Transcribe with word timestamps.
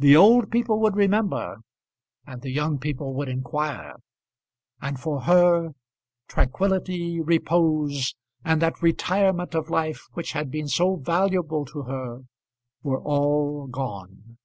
The 0.00 0.16
old 0.16 0.50
people 0.50 0.80
would 0.80 0.96
remember 0.96 1.58
and 2.26 2.42
the 2.42 2.50
young 2.50 2.80
people 2.80 3.14
would 3.14 3.28
inquire; 3.28 3.94
and, 4.80 4.98
for 4.98 5.20
her, 5.20 5.68
tranquillity, 6.26 7.20
repose, 7.20 8.16
and 8.44 8.60
that 8.60 8.82
retirement 8.82 9.54
of 9.54 9.70
life 9.70 10.08
which 10.14 10.32
had 10.32 10.50
been 10.50 10.66
so 10.66 10.96
valuable 10.96 11.64
to 11.66 11.82
her, 11.82 12.22
were 12.82 13.00
all 13.02 13.68
gone. 13.68 14.36